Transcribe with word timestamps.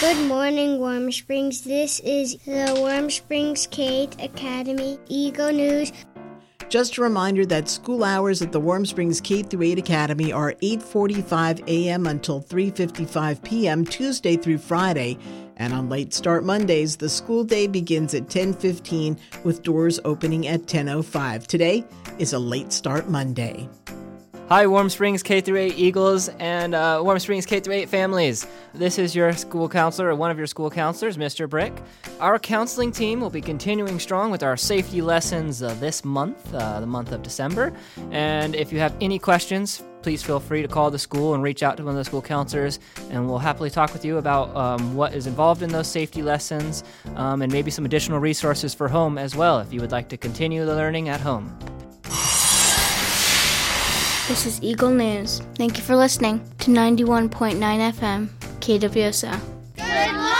Good 0.00 0.28
morning, 0.28 0.78
Warm 0.78 1.10
Springs. 1.10 1.62
This 1.62 1.98
is 1.98 2.36
the 2.46 2.72
Warm 2.78 3.10
Springs 3.10 3.66
K-8 3.66 4.22
Academy 4.22 4.96
Eagle 5.08 5.50
News. 5.50 5.92
Just 6.68 6.98
a 6.98 7.02
reminder 7.02 7.44
that 7.46 7.68
school 7.68 8.04
hours 8.04 8.40
at 8.40 8.52
the 8.52 8.60
Warm 8.60 8.86
Springs 8.86 9.20
K 9.20 9.42
through 9.42 9.62
8 9.62 9.80
Academy 9.80 10.32
are 10.32 10.52
8:45 10.62 11.66
a.m. 11.66 12.06
until 12.06 12.40
3:55 12.40 13.42
p.m. 13.42 13.84
Tuesday 13.84 14.36
through 14.36 14.58
Friday, 14.58 15.18
and 15.56 15.72
on 15.72 15.88
late 15.88 16.14
start 16.14 16.44
Mondays, 16.44 16.96
the 16.96 17.08
school 17.08 17.42
day 17.42 17.66
begins 17.66 18.14
at 18.14 18.28
10:15 18.28 19.18
with 19.42 19.64
doors 19.64 19.98
opening 20.04 20.46
at 20.46 20.66
10:05. 20.66 21.48
Today 21.48 21.84
is 22.20 22.34
a 22.34 22.38
late 22.38 22.72
start 22.72 23.08
Monday. 23.08 23.68
Hi, 24.48 24.66
Warm 24.66 24.88
Springs 24.88 25.22
K 25.22 25.42
through 25.42 25.58
8 25.58 25.74
Eagles 25.76 26.30
and 26.38 26.74
uh, 26.74 27.02
Warm 27.04 27.18
Springs 27.18 27.44
K 27.44 27.60
through 27.60 27.74
8 27.74 27.90
families. 27.90 28.46
This 28.72 28.98
is 28.98 29.14
your 29.14 29.30
school 29.34 29.68
counselor, 29.68 30.08
or 30.08 30.14
one 30.14 30.30
of 30.30 30.38
your 30.38 30.46
school 30.46 30.70
counselors, 30.70 31.18
Mr. 31.18 31.46
Brick. 31.46 31.74
Our 32.18 32.38
counseling 32.38 32.90
team 32.90 33.20
will 33.20 33.28
be 33.28 33.42
continuing 33.42 33.98
strong 33.98 34.30
with 34.30 34.42
our 34.42 34.56
safety 34.56 35.02
lessons 35.02 35.62
uh, 35.62 35.74
this 35.80 36.02
month, 36.02 36.54
uh, 36.54 36.80
the 36.80 36.86
month 36.86 37.12
of 37.12 37.22
December. 37.22 37.74
And 38.10 38.54
if 38.54 38.72
you 38.72 38.78
have 38.78 38.96
any 39.02 39.18
questions, 39.18 39.84
please 40.00 40.22
feel 40.22 40.40
free 40.40 40.62
to 40.62 40.68
call 40.68 40.90
the 40.90 40.98
school 40.98 41.34
and 41.34 41.42
reach 41.42 41.62
out 41.62 41.76
to 41.76 41.82
one 41.82 41.90
of 41.90 41.98
the 41.98 42.04
school 42.06 42.22
counselors, 42.22 42.80
and 43.10 43.28
we'll 43.28 43.36
happily 43.36 43.68
talk 43.68 43.92
with 43.92 44.02
you 44.02 44.16
about 44.16 44.56
um, 44.56 44.94
what 44.94 45.12
is 45.12 45.26
involved 45.26 45.60
in 45.60 45.68
those 45.68 45.88
safety 45.88 46.22
lessons 46.22 46.84
um, 47.16 47.42
and 47.42 47.52
maybe 47.52 47.70
some 47.70 47.84
additional 47.84 48.18
resources 48.18 48.72
for 48.72 48.88
home 48.88 49.18
as 49.18 49.36
well 49.36 49.58
if 49.58 49.74
you 49.74 49.82
would 49.82 49.92
like 49.92 50.08
to 50.08 50.16
continue 50.16 50.64
the 50.64 50.74
learning 50.74 51.10
at 51.10 51.20
home. 51.20 51.54
This 54.28 54.44
is 54.44 54.62
Eagle 54.62 54.90
News. 54.90 55.40
Thank 55.54 55.78
you 55.78 55.82
for 55.82 55.96
listening 55.96 56.44
to 56.58 56.70
91.9 56.70 57.56
FM, 57.58 58.28
KWSO. 58.60 59.40
Good 59.74 60.14
luck! 60.14 60.37